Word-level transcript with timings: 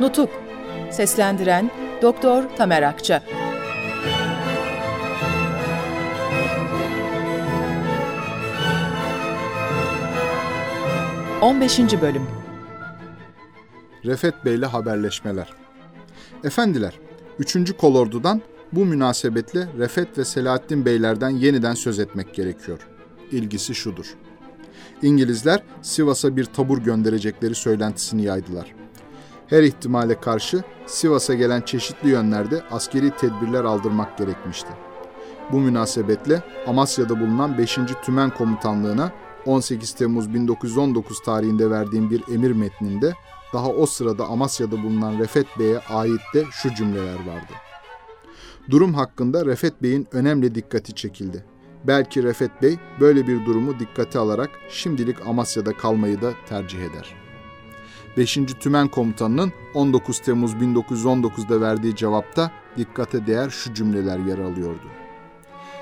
Nutuk 0.00 0.30
Seslendiren 0.90 1.70
Doktor 2.02 2.44
Tamer 2.56 2.82
Akça 2.82 3.22
15. 11.42 11.78
Bölüm 11.78 12.22
Refet 14.04 14.44
Bey'le 14.44 14.66
haberleşmeler 14.66 15.48
Efendiler, 16.44 16.94
3. 17.38 17.76
kolordudan 17.76 18.42
bu 18.72 18.84
münasebetle 18.84 19.68
Refet 19.78 20.18
ve 20.18 20.24
Selahattin 20.24 20.84
Beylerden 20.84 21.30
yeniden 21.30 21.74
söz 21.74 21.98
etmek 21.98 22.34
gerekiyor. 22.34 22.78
İlgisi 23.30 23.74
şudur. 23.74 24.14
İngilizler 25.02 25.62
Sivas'a 25.82 26.36
bir 26.36 26.44
tabur 26.44 26.78
gönderecekleri 26.78 27.54
söylentisini 27.54 28.22
yaydılar. 28.22 28.77
Her 29.48 29.62
ihtimale 29.62 30.20
karşı 30.20 30.62
Sivas'a 30.86 31.34
gelen 31.34 31.60
çeşitli 31.60 32.10
yönlerde 32.10 32.62
askeri 32.70 33.10
tedbirler 33.10 33.64
aldırmak 33.64 34.18
gerekmişti. 34.18 34.68
Bu 35.52 35.60
münasebetle 35.60 36.42
Amasya'da 36.66 37.20
bulunan 37.20 37.58
5. 37.58 37.78
Tümen 38.02 38.30
Komutanlığı'na 38.30 39.12
18 39.46 39.92
Temmuz 39.92 40.34
1919 40.34 41.20
tarihinde 41.22 41.70
verdiğim 41.70 42.10
bir 42.10 42.34
emir 42.34 42.50
metninde 42.50 43.14
daha 43.52 43.68
o 43.68 43.86
sırada 43.86 44.26
Amasya'da 44.26 44.82
bulunan 44.82 45.18
Refet 45.18 45.46
Bey'e 45.58 45.78
ait 45.78 46.20
de 46.34 46.44
şu 46.50 46.74
cümleler 46.74 47.26
vardı. 47.26 47.52
Durum 48.70 48.94
hakkında 48.94 49.46
Refet 49.46 49.82
Bey'in 49.82 50.08
önemli 50.12 50.54
dikkati 50.54 50.94
çekildi. 50.94 51.44
Belki 51.84 52.22
Refet 52.22 52.62
Bey 52.62 52.76
böyle 53.00 53.26
bir 53.26 53.46
durumu 53.46 53.78
dikkate 53.78 54.18
alarak 54.18 54.50
şimdilik 54.68 55.26
Amasya'da 55.26 55.76
kalmayı 55.76 56.22
da 56.22 56.32
tercih 56.48 56.78
eder. 56.78 57.27
5. 58.18 58.38
Tümen 58.60 58.88
Komutanı'nın 58.88 59.52
19 59.74 60.18
Temmuz 60.18 60.54
1919'da 60.54 61.60
verdiği 61.60 61.96
cevapta 61.96 62.50
dikkate 62.76 63.26
değer 63.26 63.50
şu 63.50 63.74
cümleler 63.74 64.18
yer 64.18 64.38
alıyordu. 64.38 64.88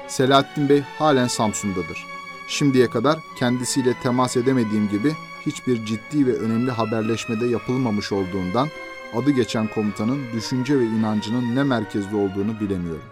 Selahattin 0.08 0.68
Bey 0.68 0.80
halen 0.98 1.26
Samsun'dadır. 1.26 2.06
Şimdiye 2.48 2.90
kadar 2.90 3.18
kendisiyle 3.38 3.94
temas 4.02 4.36
edemediğim 4.36 4.88
gibi 4.88 5.12
hiçbir 5.46 5.86
ciddi 5.86 6.26
ve 6.26 6.32
önemli 6.32 6.70
haberleşmede 6.70 7.46
yapılmamış 7.46 8.12
olduğundan 8.12 8.68
adı 9.14 9.30
geçen 9.30 9.66
komutanın 9.66 10.20
düşünce 10.32 10.78
ve 10.78 10.84
inancının 10.84 11.56
ne 11.56 11.62
merkezde 11.62 12.16
olduğunu 12.16 12.60
bilemiyorum. 12.60 13.08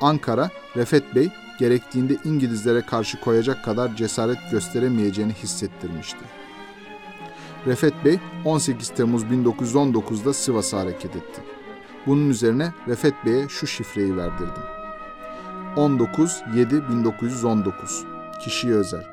Ankara, 0.00 0.50
Refet 0.76 1.14
Bey 1.14 1.28
gerektiğinde 1.58 2.16
İngilizlere 2.24 2.80
karşı 2.80 3.20
koyacak 3.20 3.64
kadar 3.64 3.96
cesaret 3.96 4.38
gösteremeyeceğini 4.50 5.32
hissettirmişti. 5.32 6.43
Refet 7.66 7.94
Bey 8.04 8.18
18 8.44 8.88
Temmuz 8.88 9.24
1919'da 9.24 10.32
Sivas'a 10.32 10.78
hareket 10.78 11.16
etti. 11.16 11.40
Bunun 12.06 12.30
üzerine 12.30 12.72
Refet 12.88 13.14
Bey'e 13.26 13.48
şu 13.48 13.66
şifreyi 13.66 14.16
verdirdim. 14.16 14.62
19-7-1919 15.76 17.72
Kişiye 18.40 18.74
özel. 18.74 19.04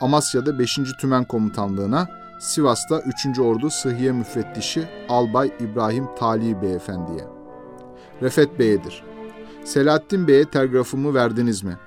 Amasya'da 0.00 0.58
5. 0.58 0.78
Tümen 1.00 1.24
Komutanlığı'na, 1.24 2.08
Sivas'ta 2.38 3.02
3. 3.28 3.38
Ordu 3.38 3.70
Sıhhiye 3.70 4.12
Müfettişi 4.12 4.88
Albay 5.08 5.52
İbrahim 5.60 6.06
Tali 6.18 6.62
Beyefendi'ye. 6.62 7.24
Refet 8.22 8.58
Bey'edir. 8.58 9.02
Selahattin 9.64 10.28
Bey'e 10.28 10.44
telgrafımı 10.44 11.14
verdiniz 11.14 11.62
mi? 11.62 11.78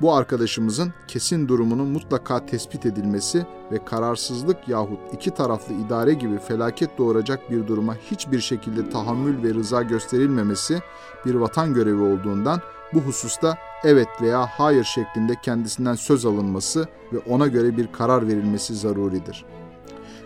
Bu 0.00 0.14
arkadaşımızın 0.14 0.92
kesin 1.08 1.48
durumunun 1.48 1.88
mutlaka 1.88 2.46
tespit 2.46 2.86
edilmesi 2.86 3.46
ve 3.72 3.84
kararsızlık 3.84 4.68
yahut 4.68 4.98
iki 5.12 5.30
taraflı 5.30 5.74
idare 5.74 6.14
gibi 6.14 6.38
felaket 6.38 6.98
doğuracak 6.98 7.50
bir 7.50 7.66
duruma 7.66 7.94
hiçbir 7.94 8.40
şekilde 8.40 8.90
tahammül 8.90 9.42
ve 9.42 9.54
rıza 9.54 9.82
gösterilmemesi 9.82 10.82
bir 11.26 11.34
vatan 11.34 11.74
görevi 11.74 12.02
olduğundan 12.02 12.60
bu 12.94 13.00
hususta 13.00 13.58
evet 13.84 14.08
veya 14.22 14.46
hayır 14.46 14.84
şeklinde 14.84 15.34
kendisinden 15.42 15.94
söz 15.94 16.26
alınması 16.26 16.88
ve 17.12 17.18
ona 17.18 17.46
göre 17.46 17.76
bir 17.76 17.92
karar 17.92 18.28
verilmesi 18.28 18.74
zaruridir. 18.74 19.44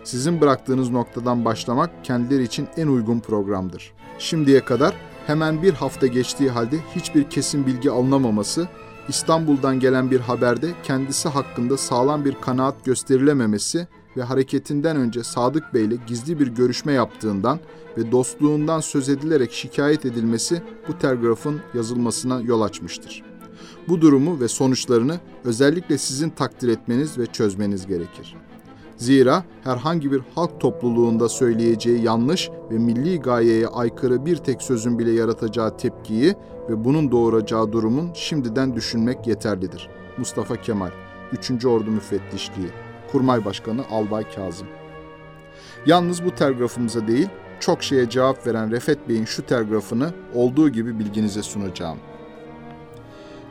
Sizin 0.03 0.41
bıraktığınız 0.41 0.89
noktadan 0.89 1.45
başlamak 1.45 1.89
kendileri 2.03 2.43
için 2.43 2.67
en 2.77 2.87
uygun 2.87 3.19
programdır. 3.19 3.93
Şimdiye 4.19 4.65
kadar 4.65 4.93
hemen 5.27 5.63
bir 5.63 5.73
hafta 5.73 6.07
geçtiği 6.07 6.49
halde 6.49 6.77
hiçbir 6.95 7.29
kesin 7.29 7.67
bilgi 7.67 7.91
alınamaması, 7.91 8.67
İstanbul'dan 9.07 9.79
gelen 9.79 10.11
bir 10.11 10.19
haberde 10.19 10.71
kendisi 10.83 11.29
hakkında 11.29 11.77
sağlam 11.77 12.25
bir 12.25 12.35
kanaat 12.41 12.85
gösterilememesi 12.85 13.87
ve 14.17 14.23
hareketinden 14.23 14.97
önce 14.97 15.23
Sadık 15.23 15.73
Bey 15.73 15.85
ile 15.85 15.95
gizli 16.07 16.39
bir 16.39 16.47
görüşme 16.47 16.93
yaptığından 16.93 17.59
ve 17.97 18.11
dostluğundan 18.11 18.79
söz 18.79 19.09
edilerek 19.09 19.51
şikayet 19.51 20.05
edilmesi 20.05 20.61
bu 20.87 20.97
telgrafın 20.97 21.61
yazılmasına 21.73 22.41
yol 22.41 22.61
açmıştır. 22.61 23.23
Bu 23.87 24.01
durumu 24.01 24.39
ve 24.39 24.47
sonuçlarını 24.47 25.19
özellikle 25.43 25.97
sizin 25.97 26.29
takdir 26.29 26.67
etmeniz 26.67 27.17
ve 27.17 27.25
çözmeniz 27.25 27.87
gerekir. 27.87 28.35
Zira 28.97 29.43
herhangi 29.63 30.11
bir 30.11 30.21
halk 30.35 30.59
topluluğunda 30.59 31.29
söyleyeceği 31.29 32.03
yanlış 32.03 32.49
ve 32.71 32.77
milli 32.77 33.19
gayeye 33.19 33.67
aykırı 33.67 34.25
bir 34.25 34.37
tek 34.37 34.61
sözün 34.61 34.99
bile 34.99 35.11
yaratacağı 35.11 35.77
tepkiyi 35.77 36.35
ve 36.69 36.85
bunun 36.85 37.11
doğuracağı 37.11 37.71
durumun 37.71 38.09
şimdiden 38.13 38.75
düşünmek 38.75 39.27
yeterlidir. 39.27 39.89
Mustafa 40.17 40.55
Kemal, 40.55 40.91
3. 41.31 41.65
Ordu 41.65 41.91
Müfettişliği, 41.91 42.69
Kurmay 43.11 43.45
Başkanı 43.45 43.81
Albay 43.91 44.23
Kazım. 44.35 44.67
Yalnız 45.85 46.25
bu 46.25 46.35
telgrafımıza 46.35 47.07
değil, 47.07 47.29
çok 47.59 47.83
şeye 47.83 48.09
cevap 48.09 48.47
veren 48.47 48.71
Refet 48.71 49.09
Bey'in 49.09 49.25
şu 49.25 49.45
telgrafını 49.45 50.13
olduğu 50.33 50.69
gibi 50.69 50.99
bilginize 50.99 51.43
sunacağım. 51.43 51.97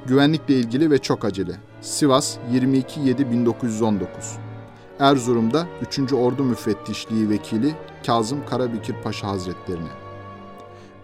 Güvenlikle 0.07 0.55
ilgili 0.55 0.91
ve 0.91 0.99
çok 0.99 1.25
acele. 1.25 1.53
Sivas 1.81 2.37
22.7.1919 2.53 4.52
Erzurum'da 4.99 5.67
3. 5.99 6.13
Ordu 6.13 6.45
Müfettişliği 6.45 7.31
Vekili 7.31 7.75
Kazım 8.07 8.47
Karabekir 8.47 8.95
Paşa 9.05 9.29
Hazretlerine. 9.29 9.89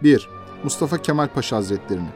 1. 0.03 0.29
Mustafa 0.65 1.03
Kemal 1.03 1.29
Paşa 1.29 1.57
Hazretlerine. 1.57 2.13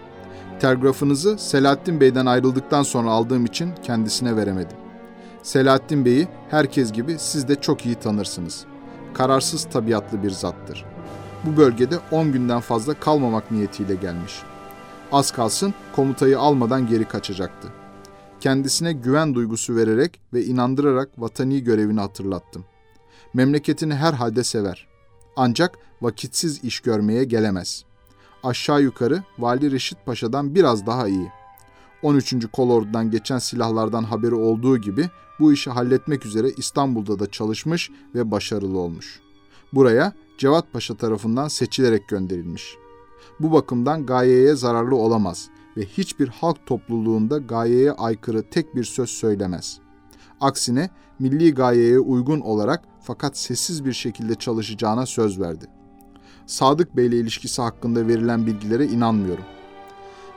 Telgrafınızı 0.60 1.38
Selahattin 1.38 2.00
Bey'den 2.00 2.26
ayrıldıktan 2.26 2.82
sonra 2.82 3.10
aldığım 3.10 3.44
için 3.44 3.74
kendisine 3.82 4.36
veremedim. 4.36 4.76
Selahattin 5.42 6.04
Bey'i 6.04 6.28
herkes 6.50 6.92
gibi 6.92 7.16
siz 7.18 7.48
de 7.48 7.54
çok 7.54 7.86
iyi 7.86 7.94
tanırsınız. 7.94 8.64
Kararsız 9.14 9.64
tabiatlı 9.64 10.22
bir 10.22 10.30
zattır. 10.30 10.84
Bu 11.44 11.56
bölgede 11.56 11.98
10 12.10 12.32
günden 12.32 12.60
fazla 12.60 12.94
kalmamak 12.94 13.50
niyetiyle 13.50 13.94
gelmiş. 13.94 14.42
Az 15.12 15.30
kalsın 15.30 15.74
komutayı 15.96 16.38
almadan 16.38 16.86
geri 16.86 17.04
kaçacaktı. 17.04 17.68
Kendisine 18.42 18.92
güven 18.92 19.34
duygusu 19.34 19.76
vererek 19.76 20.20
ve 20.32 20.44
inandırarak 20.44 21.08
vatani 21.18 21.64
görevini 21.64 22.00
hatırlattım. 22.00 22.64
Memleketini 23.34 23.94
herhalde 23.94 24.44
sever. 24.44 24.88
Ancak 25.36 25.78
vakitsiz 26.00 26.64
iş 26.64 26.80
görmeye 26.80 27.24
gelemez. 27.24 27.84
Aşağı 28.42 28.82
yukarı 28.82 29.22
Vali 29.38 29.72
Reşit 29.72 29.98
Paşa'dan 30.06 30.54
biraz 30.54 30.86
daha 30.86 31.08
iyi. 31.08 31.28
13. 32.02 32.34
Kolordu'dan 32.52 33.10
geçen 33.10 33.38
silahlardan 33.38 34.04
haberi 34.04 34.34
olduğu 34.34 34.78
gibi 34.78 35.10
bu 35.40 35.52
işi 35.52 35.70
halletmek 35.70 36.26
üzere 36.26 36.48
İstanbul'da 36.56 37.18
da 37.18 37.30
çalışmış 37.30 37.90
ve 38.14 38.30
başarılı 38.30 38.78
olmuş. 38.78 39.20
Buraya 39.72 40.12
Cevat 40.38 40.72
Paşa 40.72 40.94
tarafından 40.94 41.48
seçilerek 41.48 42.08
gönderilmiş. 42.08 42.76
Bu 43.40 43.52
bakımdan 43.52 44.06
gayeye 44.06 44.54
zararlı 44.54 44.96
olamaz 44.96 45.50
ve 45.76 45.84
hiçbir 45.84 46.28
halk 46.28 46.66
topluluğunda 46.66 47.38
gayeye 47.38 47.92
aykırı 47.92 48.50
tek 48.50 48.76
bir 48.76 48.84
söz 48.84 49.10
söylemez. 49.10 49.78
Aksine 50.40 50.90
milli 51.18 51.54
gayeye 51.54 51.98
uygun 51.98 52.40
olarak 52.40 52.84
fakat 53.02 53.38
sessiz 53.38 53.84
bir 53.84 53.92
şekilde 53.92 54.34
çalışacağına 54.34 55.06
söz 55.06 55.40
verdi. 55.40 55.66
Sadık 56.46 56.96
Bey 56.96 57.06
ile 57.06 57.16
ilişkisi 57.16 57.62
hakkında 57.62 58.08
verilen 58.08 58.46
bilgilere 58.46 58.86
inanmıyorum. 58.86 59.44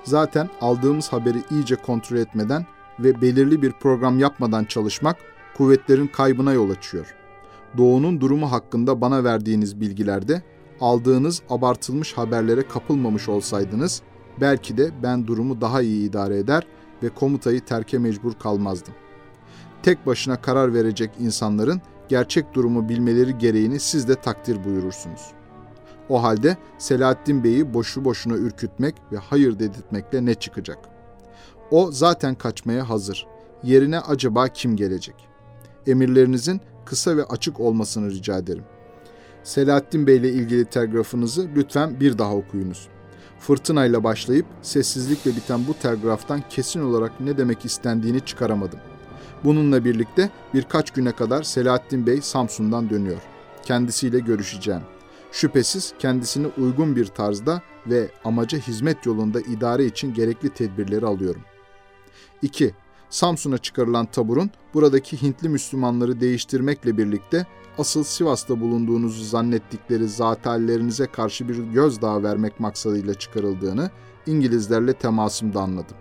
Zaten 0.04 0.50
aldığımız 0.62 1.14
haberi 1.14 1.38
iyice 1.52 1.76
kontrol 1.76 2.18
etmeden 2.18 2.66
ve 3.00 3.22
belirli 3.22 3.62
bir 3.62 3.72
program 3.72 4.20
yapmadan 4.20 4.66
çalışmak 4.66 5.18
kuvvetlerin 5.58 6.08
kaybına 6.08 6.54
yol 6.54 6.70
açıyor. 6.70 7.16
Doğu'nun 7.78 8.22
durumu 8.22 8.52
hakkında 8.52 9.02
bana 9.02 9.24
verdiğiniz 9.24 9.82
bilgilerde 9.82 10.42
aldığınız 10.82 11.42
abartılmış 11.50 12.14
haberlere 12.14 12.68
kapılmamış 12.68 13.30
olsaydınız 13.30 14.02
belki 14.42 14.78
de 14.78 14.92
ben 15.04 15.28
durumu 15.28 15.62
daha 15.62 15.82
iyi 15.82 16.10
idare 16.10 16.38
eder 16.38 16.68
ve 17.04 17.10
komutayı 17.10 17.66
terke 17.66 17.98
mecbur 17.98 18.34
kalmazdım. 18.34 18.94
Tek 19.84 20.06
başına 20.06 20.42
karar 20.42 20.74
verecek 20.74 21.12
insanların 21.20 21.82
gerçek 22.10 22.54
durumu 22.54 22.90
bilmeleri 22.90 23.38
gereğini 23.38 23.80
siz 23.80 24.08
de 24.08 24.16
takdir 24.16 24.66
buyurursunuz. 24.66 25.22
O 26.10 26.24
halde 26.24 26.58
Selahattin 26.78 27.44
Bey'i 27.44 27.74
boşu 27.74 28.06
boşuna 28.06 28.34
ürkütmek 28.34 28.96
ve 29.12 29.18
hayır 29.18 29.60
dedirtmekle 29.60 30.26
ne 30.26 30.34
çıkacak? 30.34 30.78
O 31.72 31.92
zaten 31.92 32.36
kaçmaya 32.36 32.90
hazır. 32.90 33.28
Yerine 33.64 34.00
acaba 34.00 34.48
kim 34.48 34.76
gelecek? 34.76 35.16
Emirlerinizin 35.88 36.62
kısa 36.86 37.18
ve 37.18 37.24
açık 37.24 37.60
olmasını 37.60 38.12
rica 38.12 38.38
ederim. 38.38 38.64
Selahattin 39.44 40.08
Bey 40.08 40.18
ile 40.18 40.30
ilgili 40.30 40.66
telgrafınızı 40.66 41.50
lütfen 41.56 42.00
bir 42.00 42.18
daha 42.18 42.36
okuyunuz. 42.36 42.88
Fırtınayla 43.40 44.04
başlayıp 44.04 44.46
sessizlikle 44.62 45.36
biten 45.36 45.68
bu 45.68 45.74
telgraftan 45.74 46.44
kesin 46.50 46.82
olarak 46.82 47.20
ne 47.20 47.38
demek 47.38 47.66
istendiğini 47.66 48.22
çıkaramadım. 48.22 48.80
Bununla 49.44 49.86
birlikte 49.86 50.30
birkaç 50.54 50.92
güne 50.92 51.12
kadar 51.12 51.44
Selahattin 51.44 52.08
Bey 52.08 52.22
Samsun'dan 52.22 52.90
dönüyor. 52.90 53.22
Kendisiyle 53.64 54.20
görüşeceğim. 54.20 54.82
Şüphesiz 55.32 55.94
kendisini 56.00 56.48
uygun 56.58 56.96
bir 56.96 57.06
tarzda 57.06 57.62
ve 57.88 58.10
amaca 58.24 58.58
hizmet 58.58 59.06
yolunda 59.06 59.42
idare 59.42 59.86
için 59.86 60.14
gerekli 60.14 60.50
tedbirleri 60.50 61.06
alıyorum. 61.06 61.42
2. 62.42 62.74
Samsun'a 63.10 63.58
çıkarılan 63.58 64.06
taburun 64.06 64.52
buradaki 64.74 65.22
Hintli 65.22 65.50
Müslümanları 65.50 66.22
değiştirmekle 66.22 66.98
birlikte 66.98 67.48
asıl 67.78 68.04
Sivas'ta 68.04 68.62
bulunduğunuzu 68.62 69.24
zannettikleri 69.24 70.08
zatallerinize 70.08 71.06
karşı 71.06 71.50
bir 71.50 71.58
gözdağı 71.58 72.24
vermek 72.24 72.60
maksadıyla 72.60 73.14
çıkarıldığını 73.14 73.90
İngilizlerle 74.26 74.94
temasımda 74.94 75.62
anladım. 75.62 75.98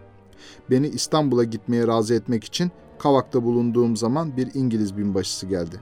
Beni 0.70 0.88
İstanbul'a 0.88 1.44
gitmeye 1.44 1.86
razı 1.86 2.14
etmek 2.14 2.44
için 2.44 2.70
Kavak'ta 2.98 3.42
bulunduğum 3.42 3.96
zaman 3.96 4.36
bir 4.36 4.48
İngiliz 4.54 4.96
binbaşısı 4.96 5.46
geldi. 5.46 5.80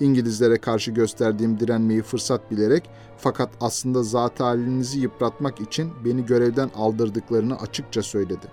İngilizlere 0.00 0.58
karşı 0.58 0.90
gösterdiğim 0.90 1.60
direnmeyi 1.60 2.02
fırsat 2.02 2.50
bilerek 2.50 2.90
fakat 3.16 3.50
aslında 3.60 4.02
zat 4.02 4.40
yıpratmak 4.94 5.60
için 5.60 5.92
beni 6.04 6.26
görevden 6.26 6.70
aldırdıklarını 6.76 7.56
açıkça 7.56 8.02
söyledi. 8.02 8.46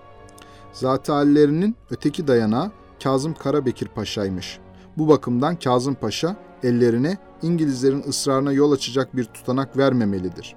Zat 0.74 1.10
hallerinin 1.10 1.76
öteki 1.90 2.28
dayanağı 2.28 2.72
Kazım 3.04 3.34
Karabekir 3.34 3.88
Paşa'ymış. 3.88 4.60
Bu 5.02 5.08
bakımdan 5.08 5.56
Kazım 5.56 5.96
Paşa 5.96 6.36
ellerine 6.64 7.18
İngilizlerin 7.42 8.04
ısrarına 8.08 8.52
yol 8.52 8.72
açacak 8.72 9.16
bir 9.16 9.24
tutanak 9.24 9.78
vermemelidir. 9.78 10.56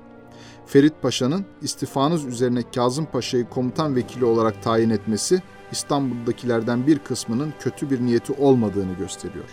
Ferit 0.67 1.03
Paşa'nın 1.03 1.47
istifanız 1.63 2.25
üzerine 2.25 2.63
Kazım 2.75 3.07
Paşa'yı 3.07 3.49
komutan 3.49 3.97
vekili 3.97 4.25
olarak 4.25 4.63
tayin 4.63 4.91
etmesi 4.91 5.43
İstanbul'dakilerden 5.73 6.87
bir 6.87 6.99
kısmının 6.99 7.55
kötü 7.61 7.91
bir 7.91 8.01
niyeti 8.01 8.33
olmadığını 8.33 8.93
gösteriyor. 8.93 9.49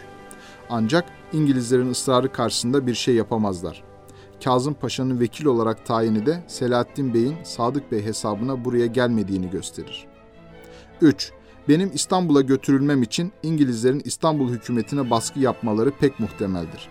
Ancak 0.69 1.05
İngilizlerin 1.33 1.91
ısrarı 1.91 2.31
karşısında 2.31 2.87
bir 2.87 2.95
şey 2.95 3.15
yapamazlar. 3.15 3.83
Kazım 4.44 4.73
Paşa'nın 4.73 5.19
vekil 5.19 5.45
olarak 5.45 5.85
tayini 5.85 6.25
de 6.25 6.44
Selahattin 6.47 7.13
Bey'in 7.13 7.44
Sadık 7.44 7.91
Bey 7.91 8.05
hesabına 8.05 8.65
buraya 8.65 8.85
gelmediğini 8.85 9.49
gösterir. 9.49 10.07
3. 11.01 11.31
Benim 11.69 11.91
İstanbul'a 11.93 12.41
götürülmem 12.41 13.03
için 13.03 13.31
İngilizlerin 13.43 14.01
İstanbul 14.05 14.49
hükümetine 14.49 15.09
baskı 15.09 15.39
yapmaları 15.39 15.91
pek 15.91 16.19
muhtemeldir. 16.19 16.89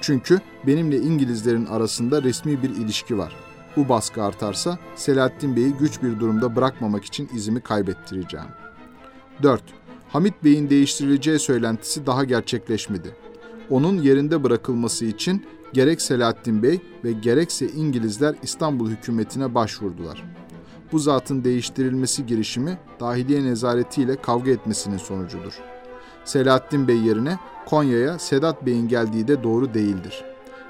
Çünkü 0.00 0.40
benimle 0.66 0.96
İngilizlerin 0.96 1.66
arasında 1.66 2.22
resmi 2.22 2.62
bir 2.62 2.70
ilişki 2.70 3.18
var. 3.18 3.36
Bu 3.76 3.88
baskı 3.88 4.22
artarsa 4.22 4.78
Selahattin 4.96 5.56
Bey'i 5.56 5.72
güç 5.72 6.02
bir 6.02 6.20
durumda 6.20 6.56
bırakmamak 6.56 7.04
için 7.04 7.28
izimi 7.34 7.60
kaybettireceğim. 7.60 8.46
4. 9.42 9.62
Hamit 10.08 10.44
Bey'in 10.44 10.70
değiştirileceği 10.70 11.38
söylentisi 11.38 12.06
daha 12.06 12.24
gerçekleşmedi. 12.24 13.16
Onun 13.70 14.02
yerinde 14.02 14.44
bırakılması 14.44 15.04
için 15.04 15.46
gerek 15.72 16.02
Selahattin 16.02 16.62
Bey 16.62 16.80
ve 17.04 17.12
gerekse 17.12 17.68
İngilizler 17.68 18.34
İstanbul 18.42 18.90
hükümetine 18.90 19.54
başvurdular. 19.54 20.24
Bu 20.92 20.98
zatın 20.98 21.44
değiştirilmesi 21.44 22.26
girişimi 22.26 22.78
dahiliye 23.00 23.44
nezaretiyle 23.44 24.16
kavga 24.16 24.50
etmesinin 24.50 24.96
sonucudur. 24.96 25.52
Selahattin 26.24 26.88
Bey 26.88 26.98
yerine 26.98 27.38
Konya'ya 27.66 28.18
Sedat 28.18 28.66
Bey'in 28.66 28.88
geldiği 28.88 29.28
de 29.28 29.42
doğru 29.42 29.74
değildir. 29.74 30.24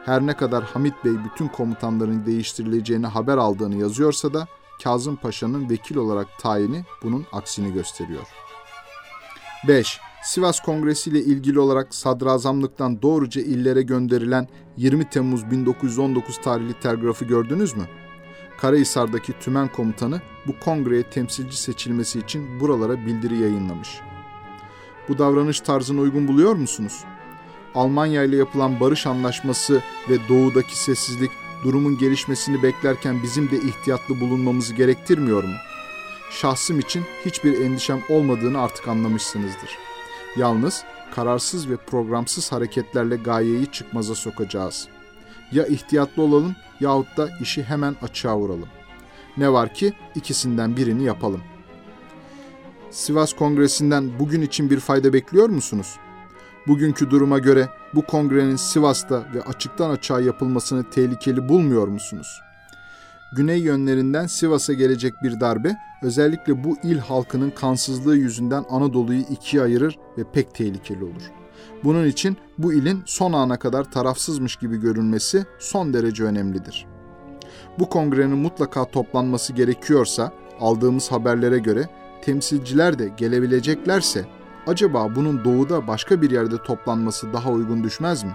Her 0.04 0.26
ne 0.26 0.36
kadar 0.36 0.64
Hamit 0.64 0.94
Bey 1.04 1.12
bütün 1.24 1.48
komutanların 1.48 2.26
değiştirileceğini 2.26 3.06
haber 3.06 3.36
aldığını 3.36 3.76
yazıyorsa 3.76 4.34
da 4.34 4.48
Kazım 4.84 5.16
Paşa'nın 5.16 5.70
vekil 5.70 5.96
olarak 5.96 6.26
tayini 6.38 6.84
bunun 7.02 7.26
aksini 7.32 7.72
gösteriyor. 7.72 8.26
5. 9.68 10.00
Sivas 10.22 10.60
Kongresi 10.60 11.10
ile 11.10 11.20
ilgili 11.20 11.60
olarak 11.60 11.94
sadrazamlıktan 11.94 13.02
doğruca 13.02 13.42
illere 13.42 13.82
gönderilen 13.82 14.48
20 14.76 15.10
Temmuz 15.10 15.50
1919 15.50 16.40
tarihli 16.40 16.80
telgrafı 16.80 17.24
gördünüz 17.24 17.76
mü? 17.76 17.84
Karahisar'daki 18.58 19.32
tümen 19.32 19.68
komutanı 19.68 20.20
bu 20.46 20.58
kongreye 20.60 21.02
temsilci 21.02 21.56
seçilmesi 21.56 22.18
için 22.18 22.60
buralara 22.60 23.06
bildiri 23.06 23.38
yayınlamış. 23.38 24.00
Bu 25.08 25.18
davranış 25.18 25.60
tarzını 25.60 26.00
uygun 26.00 26.28
buluyor 26.28 26.54
musunuz? 26.54 27.04
Almanya 27.74 28.22
ile 28.22 28.36
yapılan 28.36 28.80
barış 28.80 29.06
anlaşması 29.06 29.82
ve 30.10 30.18
doğudaki 30.28 30.78
sessizlik 30.78 31.30
durumun 31.64 31.98
gelişmesini 31.98 32.62
beklerken 32.62 33.22
bizim 33.22 33.50
de 33.50 33.56
ihtiyatlı 33.56 34.20
bulunmamızı 34.20 34.74
gerektirmiyor 34.74 35.44
mu? 35.44 35.54
Şahsım 36.30 36.78
için 36.78 37.04
hiçbir 37.24 37.60
endişem 37.60 38.00
olmadığını 38.08 38.60
artık 38.60 38.88
anlamışsınızdır. 38.88 39.78
Yalnız 40.36 40.84
kararsız 41.14 41.70
ve 41.70 41.76
programsız 41.76 42.52
hareketlerle 42.52 43.16
gayeyi 43.16 43.66
çıkmaza 43.66 44.14
sokacağız. 44.14 44.88
Ya 45.52 45.66
ihtiyatlı 45.66 46.22
olalım 46.22 46.56
yahut 46.80 47.16
da 47.16 47.28
işi 47.40 47.62
hemen 47.62 47.96
açığa 48.02 48.38
vuralım. 48.38 48.68
Ne 49.36 49.52
var 49.52 49.74
ki 49.74 49.92
ikisinden 50.14 50.76
birini 50.76 51.04
yapalım. 51.04 51.40
Sivas 52.90 53.32
Kongresi'nden 53.32 54.18
bugün 54.18 54.42
için 54.42 54.70
bir 54.70 54.80
fayda 54.80 55.12
bekliyor 55.12 55.48
musunuz? 55.48 55.96
Bugünkü 56.66 57.10
duruma 57.10 57.38
göre 57.38 57.68
bu 57.94 58.02
kongrenin 58.02 58.56
Sivas'ta 58.56 59.26
ve 59.34 59.42
açıktan 59.42 59.90
açığa 59.90 60.20
yapılmasını 60.20 60.90
tehlikeli 60.90 61.48
bulmuyor 61.48 61.88
musunuz? 61.88 62.40
Güney 63.32 63.58
yönlerinden 63.58 64.26
Sivas'a 64.26 64.72
gelecek 64.72 65.22
bir 65.22 65.40
darbe 65.40 65.76
özellikle 66.02 66.64
bu 66.64 66.76
il 66.82 66.98
halkının 66.98 67.50
kansızlığı 67.50 68.16
yüzünden 68.16 68.64
Anadolu'yu 68.70 69.20
ikiye 69.20 69.62
ayırır 69.62 69.98
ve 70.18 70.22
pek 70.32 70.54
tehlikeli 70.54 71.04
olur. 71.04 71.22
Bunun 71.84 72.06
için 72.06 72.36
bu 72.58 72.72
ilin 72.72 73.02
son 73.06 73.32
ana 73.32 73.58
kadar 73.58 73.90
tarafsızmış 73.90 74.56
gibi 74.56 74.76
görünmesi 74.76 75.46
son 75.58 75.94
derece 75.94 76.24
önemlidir. 76.24 76.86
Bu 77.78 77.88
kongrenin 77.88 78.38
mutlaka 78.38 78.84
toplanması 78.84 79.52
gerekiyorsa 79.52 80.32
aldığımız 80.60 81.12
haberlere 81.12 81.58
göre 81.58 81.88
temsilciler 82.22 82.98
de 82.98 83.12
gelebileceklerse 83.16 84.24
acaba 84.66 85.14
bunun 85.16 85.44
doğuda 85.44 85.86
başka 85.86 86.22
bir 86.22 86.30
yerde 86.30 86.62
toplanması 86.62 87.32
daha 87.32 87.50
uygun 87.50 87.84
düşmez 87.84 88.24
mi? 88.24 88.32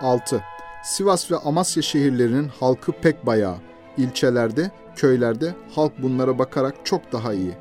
6. 0.00 0.42
Sivas 0.84 1.30
ve 1.30 1.36
Amasya 1.36 1.82
şehirlerinin 1.82 2.50
halkı 2.60 2.92
pek 2.92 3.26
bayağı. 3.26 3.56
İlçelerde, 3.96 4.70
köylerde 4.96 5.54
halk 5.74 5.92
bunlara 6.02 6.38
bakarak 6.38 6.74
çok 6.84 7.12
daha 7.12 7.32
iyi. 7.32 7.52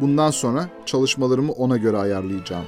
Bundan 0.00 0.30
sonra 0.30 0.68
çalışmalarımı 0.86 1.52
ona 1.52 1.76
göre 1.76 1.96
ayarlayacağım. 1.96 2.64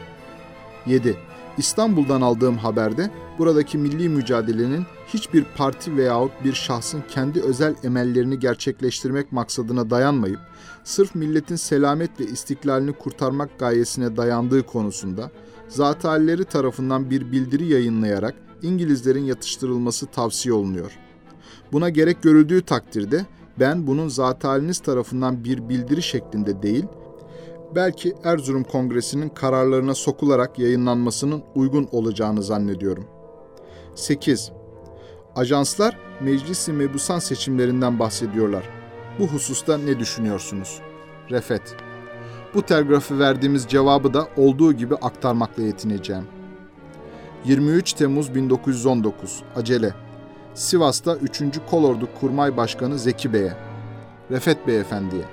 7. 0.87 1.17
İstanbul'dan 1.59 2.21
aldığım 2.21 2.59
haberde 2.59 3.11
buradaki 3.39 3.79
milli 3.79 4.09
mücadelenin 4.09 4.87
hiçbir 5.07 5.45
parti 5.57 5.97
veyahut 5.97 6.33
bir 6.45 6.53
şahsın 6.53 7.03
kendi 7.09 7.41
özel 7.41 7.75
emellerini 7.85 8.39
gerçekleştirmek 8.39 9.33
maksadına 9.33 9.91
dayanmayıp 9.91 10.41
sırf 10.85 11.15
milletin 11.15 11.57
selamet 11.57 12.21
ve 12.21 12.25
istiklalini 12.25 12.93
kurtarmak 12.93 13.59
gayesine 13.59 14.17
dayandığı 14.17 14.67
konusunda 14.67 15.31
zatalleri 15.69 16.45
tarafından 16.45 17.11
bir 17.11 17.33
bildiri 17.33 17.67
yayınlayarak 17.67 18.35
İngilizlerin 18.63 19.25
yatıştırılması 19.25 20.07
tavsiye 20.07 20.55
olunuyor. 20.55 20.99
Buna 21.73 21.89
gerek 21.89 22.23
görüldüğü 22.23 22.63
takdirde 22.63 23.27
ben 23.61 23.87
bunun 23.87 24.09
zataliniz 24.09 24.79
tarafından 24.79 25.45
bir 25.45 25.69
bildiri 25.69 26.03
şeklinde 26.03 26.63
değil, 26.63 26.85
belki 27.75 28.15
Erzurum 28.25 28.65
Kongresi'nin 28.65 29.29
kararlarına 29.29 29.95
sokularak 29.95 30.59
yayınlanmasının 30.59 31.43
uygun 31.55 31.89
olacağını 31.93 32.43
zannediyorum. 32.43 33.05
8. 33.95 34.53
Ajanslar 35.37 35.99
Meclis-i 36.21 36.73
Mebusan 36.73 37.19
seçimlerinden 37.19 37.99
bahsediyorlar. 37.99 38.65
Bu 39.19 39.27
hususta 39.27 39.79
ne 39.79 39.99
düşünüyorsunuz? 39.99 40.81
Refet. 41.31 41.77
Bu 42.55 42.63
telgrafı 42.63 43.19
verdiğimiz 43.19 43.67
cevabı 43.67 44.15
da 44.15 44.29
olduğu 44.37 44.73
gibi 44.73 44.95
aktarmakla 44.95 45.63
yetineceğim. 45.63 46.25
23 47.45 47.93
Temmuz 47.93 48.35
1919 48.35 49.43
Acele 49.57 49.95
Sivas'ta 50.55 51.17
3. 51.17 51.43
Kolordu 51.71 52.09
Kurmay 52.21 52.57
Başkanı 52.57 52.99
Zeki 52.99 53.33
Bey'e 53.33 53.57
Refet 54.31 54.67
Beyefendi'ye 54.67 55.25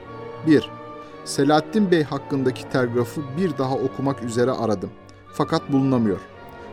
1. 0.48 0.81
Selahattin 1.26 1.92
Bey 1.92 2.04
hakkındaki 2.04 2.70
telgrafı 2.70 3.22
bir 3.38 3.58
daha 3.58 3.76
okumak 3.76 4.24
üzere 4.24 4.52
aradım. 4.52 4.90
Fakat 5.34 5.72
bulunamıyor. 5.72 6.20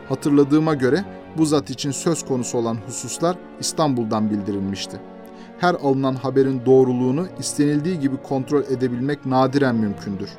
Hatırladığıma 0.09 0.73
göre 0.73 1.05
bu 1.37 1.45
zat 1.45 1.69
için 1.69 1.91
söz 1.91 2.25
konusu 2.25 2.57
olan 2.57 2.77
hususlar 2.87 3.37
İstanbul'dan 3.59 4.29
bildirilmişti. 4.29 4.99
Her 5.59 5.75
alınan 5.75 6.15
haberin 6.15 6.65
doğruluğunu 6.65 7.27
istenildiği 7.39 7.99
gibi 7.99 8.17
kontrol 8.17 8.63
edebilmek 8.63 9.25
nadiren 9.25 9.75
mümkündür. 9.75 10.29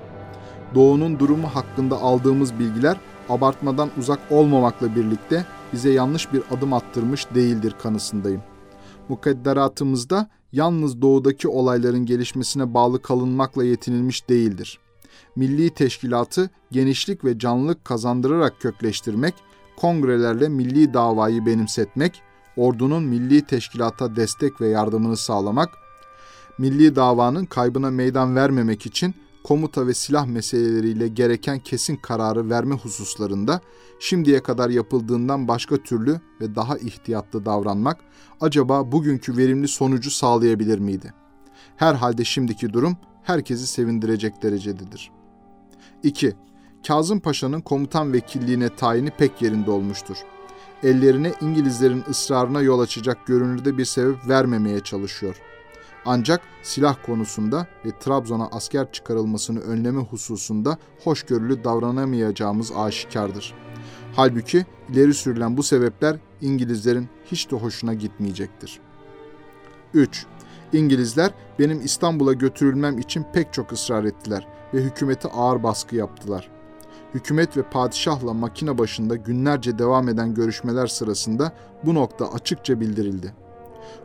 Doğu'nun 0.74 1.18
durumu 1.18 1.48
hakkında 1.48 1.96
aldığımız 1.96 2.58
bilgiler 2.58 2.96
abartmadan 3.28 3.90
uzak 3.98 4.18
olmamakla 4.30 4.96
birlikte 4.96 5.44
bize 5.72 5.90
yanlış 5.90 6.32
bir 6.32 6.42
adım 6.50 6.72
attırmış 6.72 7.34
değildir 7.34 7.74
kanısındayım. 7.82 8.42
Mukadderatımızda 9.10 10.30
yalnız 10.52 11.02
doğudaki 11.02 11.48
olayların 11.48 12.06
gelişmesine 12.06 12.74
bağlı 12.74 13.02
kalınmakla 13.02 13.64
yetinilmiş 13.64 14.28
değildir. 14.28 14.78
Milli 15.36 15.70
teşkilatı 15.70 16.50
genişlik 16.70 17.24
ve 17.24 17.38
canlılık 17.38 17.84
kazandırarak 17.84 18.60
kökleştirmek, 18.60 19.34
kongrelerle 19.76 20.48
milli 20.48 20.94
davayı 20.94 21.46
benimsetmek, 21.46 22.22
ordunun 22.56 23.02
milli 23.02 23.42
teşkilata 23.42 24.16
destek 24.16 24.60
ve 24.60 24.68
yardımını 24.68 25.16
sağlamak, 25.16 25.68
milli 26.58 26.96
davanın 26.96 27.44
kaybına 27.44 27.90
meydan 27.90 28.36
vermemek 28.36 28.86
için 28.86 29.14
komuta 29.44 29.86
ve 29.86 29.94
silah 29.94 30.26
meseleleriyle 30.26 31.08
gereken 31.08 31.58
kesin 31.58 31.96
kararı 31.96 32.50
verme 32.50 32.74
hususlarında 32.74 33.60
şimdiye 34.00 34.42
kadar 34.42 34.70
yapıldığından 34.70 35.48
başka 35.48 35.76
türlü 35.76 36.20
ve 36.40 36.54
daha 36.54 36.78
ihtiyatlı 36.78 37.44
davranmak 37.44 38.00
acaba 38.40 38.92
bugünkü 38.92 39.36
verimli 39.36 39.68
sonucu 39.68 40.10
sağlayabilir 40.10 40.78
miydi? 40.78 41.14
Herhalde 41.76 42.24
şimdiki 42.24 42.72
durum 42.72 42.96
herkesi 43.22 43.66
sevindirecek 43.66 44.42
derecededir. 44.42 45.10
2. 46.02 46.36
Kazım 46.86 47.20
Paşa'nın 47.20 47.60
komutan 47.60 48.12
vekilliğine 48.12 48.76
tayini 48.76 49.10
pek 49.10 49.42
yerinde 49.42 49.70
olmuştur. 49.70 50.16
Ellerine 50.82 51.32
İngilizlerin 51.40 52.04
ısrarına 52.10 52.62
yol 52.62 52.80
açacak 52.80 53.26
görünürde 53.26 53.78
bir 53.78 53.84
sebep 53.84 54.28
vermemeye 54.28 54.80
çalışıyor.'' 54.80 55.50
Ancak 56.04 56.40
silah 56.62 56.96
konusunda 57.06 57.66
ve 57.84 57.98
Trabzon'a 58.00 58.48
asker 58.48 58.92
çıkarılmasını 58.92 59.60
önleme 59.60 60.00
hususunda 60.00 60.78
hoşgörülü 61.04 61.64
davranamayacağımız 61.64 62.72
aşikardır. 62.76 63.54
Halbuki 64.16 64.66
ileri 64.88 65.14
sürülen 65.14 65.56
bu 65.56 65.62
sebepler 65.62 66.16
İngilizlerin 66.40 67.08
hiç 67.24 67.50
de 67.50 67.56
hoşuna 67.56 67.94
gitmeyecektir. 67.94 68.80
3. 69.94 70.26
İngilizler 70.72 71.30
benim 71.58 71.80
İstanbul'a 71.80 72.32
götürülmem 72.32 72.98
için 72.98 73.26
pek 73.32 73.52
çok 73.52 73.72
ısrar 73.72 74.04
ettiler 74.04 74.46
ve 74.74 74.82
hükümete 74.82 75.28
ağır 75.28 75.62
baskı 75.62 75.96
yaptılar. 75.96 76.50
Hükümet 77.14 77.56
ve 77.56 77.62
padişahla 77.62 78.32
makine 78.32 78.78
başında 78.78 79.16
günlerce 79.16 79.78
devam 79.78 80.08
eden 80.08 80.34
görüşmeler 80.34 80.86
sırasında 80.86 81.52
bu 81.84 81.94
nokta 81.94 82.32
açıkça 82.32 82.80
bildirildi. 82.80 83.34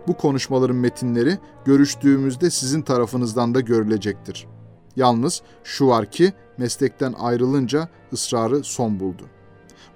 Bu 0.07 0.17
konuşmaların 0.17 0.75
metinleri 0.75 1.37
görüştüğümüzde 1.65 2.49
sizin 2.49 2.81
tarafınızdan 2.81 3.55
da 3.55 3.59
görülecektir. 3.59 4.47
Yalnız 4.95 5.41
şu 5.63 5.87
var 5.87 6.11
ki 6.11 6.33
meslekten 6.57 7.13
ayrılınca 7.13 7.89
ısrarı 8.13 8.63
son 8.63 8.99
buldu. 8.99 9.23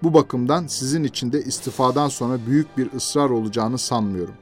Bu 0.03 0.13
bakımdan 0.13 0.67
sizin 0.67 1.03
için 1.03 1.31
de 1.31 1.41
istifadan 1.41 2.07
sonra 2.09 2.37
büyük 2.47 2.77
bir 2.77 2.93
ısrar 2.93 3.29
olacağını 3.29 3.77
sanmıyorum. 3.77 4.35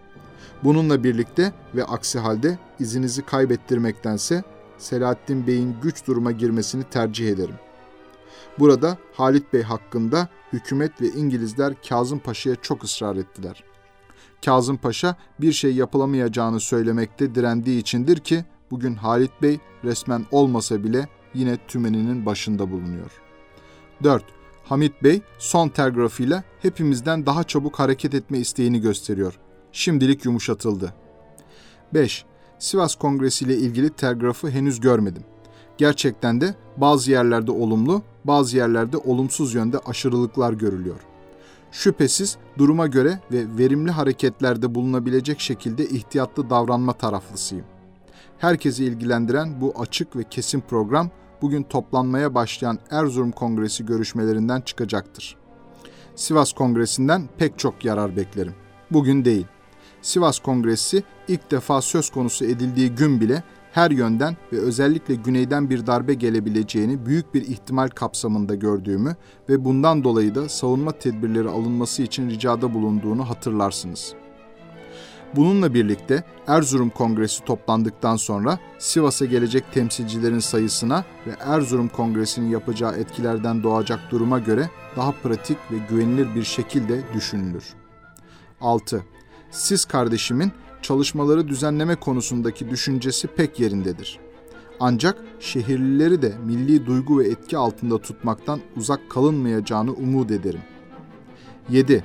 Bununla 0.64 1.04
birlikte 1.04 1.54
ve 1.76 1.84
aksi 1.84 2.20
halde 2.20 2.58
izinizi 2.80 3.22
kaybettirmektense 3.22 4.44
Selahattin 4.78 5.48
Bey'in 5.48 5.76
güç 5.82 6.08
duruma 6.08 6.32
girmesini 6.32 6.84
tercih 6.84 7.30
ederim. 7.30 7.56
Burada 8.60 8.98
Halit 9.14 9.54
Bey 9.54 9.62
hakkında 9.62 10.28
hükümet 10.54 11.02
ve 11.02 11.08
İngilizler 11.08 11.74
Kazım 11.90 12.20
Paşa'ya 12.20 12.56
çok 12.56 12.84
ısrar 12.84 13.16
ettiler. 13.16 13.64
Kazım 14.46 14.78
Paşa 14.78 15.16
bir 15.42 15.52
şey 15.52 15.76
yapılamayacağını 15.76 16.60
söylemekte 16.60 17.36
direndiği 17.36 17.82
içindir 17.82 18.18
ki 18.18 18.46
bugün 18.72 18.96
Halit 18.96 19.42
Bey 19.42 19.60
resmen 19.84 20.26
olmasa 20.32 20.84
bile 20.84 21.08
yine 21.34 21.58
tümeninin 21.68 22.26
başında 22.26 22.72
bulunuyor. 22.72 23.12
4. 24.04 24.24
Hamit 24.64 25.04
Bey 25.04 25.22
son 25.38 25.70
telgrafıyla 25.70 26.44
hepimizden 26.62 27.26
daha 27.26 27.44
çabuk 27.44 27.80
hareket 27.80 28.14
etme 28.14 28.38
isteğini 28.38 28.82
gösteriyor. 28.82 29.40
Şimdilik 29.72 30.26
yumuşatıldı. 30.26 30.94
5. 31.94 32.26
Sivas 32.60 32.96
Kongresi 32.96 33.46
ile 33.46 33.58
ilgili 33.58 33.90
telgrafı 33.90 34.50
henüz 34.50 34.80
görmedim. 34.80 35.24
Gerçekten 35.78 36.42
de 36.42 36.56
bazı 36.78 37.12
yerlerde 37.12 37.52
olumlu, 37.52 38.02
bazı 38.24 38.58
yerlerde 38.58 38.98
olumsuz 38.98 39.54
yönde 39.54 39.80
aşırılıklar 39.80 40.54
görülüyor 40.54 41.07
şüphesiz 41.78 42.38
duruma 42.58 42.88
göre 42.88 43.20
ve 43.32 43.58
verimli 43.58 43.92
hareketlerde 43.92 44.76
bulunabilecek 44.76 45.40
şekilde 45.40 45.86
ihtiyatlı 45.86 46.50
davranma 46.50 46.94
taraflısıyım. 46.94 47.66
Herkesi 48.38 48.86
ilgilendiren 48.86 49.62
bu 49.62 49.74
açık 49.80 50.16
ve 50.16 50.24
kesin 50.24 50.62
program 50.62 51.10
bugün 51.42 51.64
toplanmaya 51.64 52.36
başlayan 52.36 52.80
Erzurum 52.92 53.32
Kongresi 53.32 53.86
görüşmelerinden 53.86 54.62
çıkacaktır. 54.62 55.38
Sivas 56.16 56.54
Kongresi'nden 56.54 57.30
pek 57.38 57.60
çok 57.60 57.86
yarar 57.86 58.16
beklerim. 58.16 58.56
Bugün 58.92 59.26
değil. 59.26 59.46
Sivas 60.02 60.40
Kongresi 60.40 61.04
ilk 61.28 61.52
defa 61.52 61.82
söz 61.82 62.10
konusu 62.10 62.46
edildiği 62.46 62.90
gün 62.90 63.22
bile 63.22 63.44
her 63.78 63.92
yönden 63.92 64.38
ve 64.54 64.60
özellikle 64.60 65.16
güneyden 65.16 65.70
bir 65.70 65.88
darbe 65.88 66.14
gelebileceğini 66.14 67.06
büyük 67.06 67.34
bir 67.34 67.42
ihtimal 67.42 67.88
kapsamında 67.88 68.56
gördüğümü 68.56 69.16
ve 69.50 69.66
bundan 69.66 70.04
dolayı 70.04 70.36
da 70.36 70.50
savunma 70.50 70.92
tedbirleri 70.92 71.50
alınması 71.50 72.04
için 72.04 72.30
ricada 72.30 72.74
bulunduğunu 72.74 73.30
hatırlarsınız. 73.30 74.14
Bununla 75.36 75.74
birlikte 75.74 76.24
Erzurum 76.48 76.90
Kongresi 76.90 77.46
toplandıktan 77.46 78.16
sonra 78.16 78.60
Sivas'a 78.80 79.26
gelecek 79.26 79.74
temsilcilerin 79.74 80.40
sayısına 80.40 81.04
ve 81.28 81.32
Erzurum 81.40 81.88
Kongresi'nin 81.88 82.50
yapacağı 82.50 82.94
etkilerden 82.94 83.64
doğacak 83.64 84.00
duruma 84.12 84.40
göre 84.40 84.70
daha 84.96 85.12
pratik 85.12 85.58
ve 85.72 85.76
güvenilir 85.90 86.36
bir 86.36 86.44
şekilde 86.44 87.02
düşünülür. 87.14 87.64
6. 88.62 89.04
Siz 89.52 89.86
kardeşimin 89.86 90.52
çalışmaları 90.82 91.48
düzenleme 91.48 91.96
konusundaki 91.96 92.70
düşüncesi 92.70 93.28
pek 93.28 93.60
yerindedir. 93.60 94.20
Ancak 94.80 95.18
şehirlileri 95.40 96.22
de 96.22 96.34
milli 96.46 96.86
duygu 96.86 97.20
ve 97.20 97.28
etki 97.28 97.58
altında 97.58 97.98
tutmaktan 97.98 98.60
uzak 98.76 99.10
kalınmayacağını 99.10 99.94
umut 99.94 100.32
ederim. 100.32 100.62
7. 101.70 102.04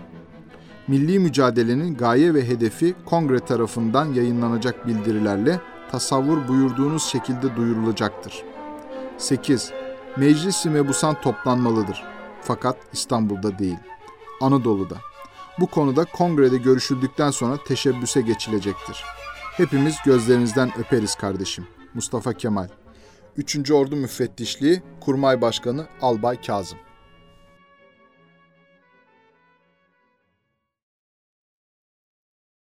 Milli 0.89 1.19
mücadelenin 1.19 1.95
gaye 1.95 2.35
ve 2.35 2.49
hedefi 2.49 2.95
kongre 3.07 3.39
tarafından 3.39 4.13
yayınlanacak 4.13 4.87
bildirilerle 4.87 5.61
tasavvur 5.91 6.49
buyurduğunuz 6.49 7.03
şekilde 7.03 7.57
duyurulacaktır. 7.57 8.43
8. 9.19 9.73
Meclis-i 10.17 10.71
Mebusan 10.71 11.21
toplanmalıdır. 11.21 12.05
Fakat 12.41 12.77
İstanbul'da 12.93 13.59
değil, 13.59 13.79
Anadolu'da. 14.41 15.12
Bu 15.61 15.67
konuda 15.67 16.05
kongrede 16.05 16.57
görüşüldükten 16.57 17.31
sonra 17.31 17.65
teşebbüse 17.65 18.21
geçilecektir. 18.21 19.05
Hepimiz 19.57 19.97
gözlerinizden 20.05 20.71
öperiz 20.79 21.15
kardeşim. 21.15 21.67
Mustafa 21.95 22.33
Kemal 22.33 22.69
3. 23.37 23.71
Ordu 23.71 23.97
Müfettişliği 23.97 24.83
Kurmay 25.01 25.41
Başkanı 25.41 25.87
Albay 26.01 26.41
Kazım 26.41 26.79